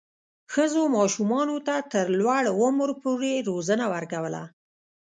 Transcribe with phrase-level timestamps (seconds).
[0.53, 4.43] ښځو ماشومانو ته تر لوړ عمر پورې روزنه ورکوله.